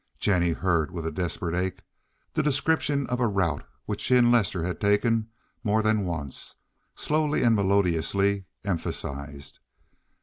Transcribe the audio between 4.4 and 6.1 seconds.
had taken more than